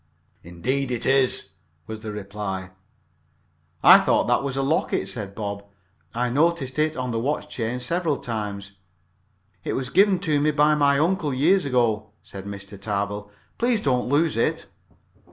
[0.43, 1.49] "Indeed it is,"
[1.85, 2.71] was the reply.
[3.83, 5.63] "I thought that was a locket," said Bob.
[6.11, 8.71] "I noticed it on the watch chain several times."
[9.63, 12.81] "It was given to me by my uncle, years ago," said Mr.
[12.81, 13.29] Tarbill.
[13.59, 14.65] "Please don't lose it."